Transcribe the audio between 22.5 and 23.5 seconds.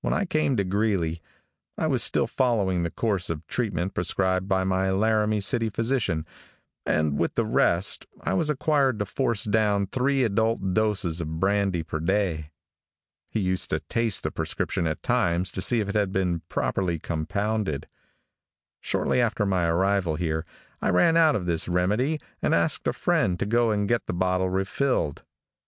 asked a friend to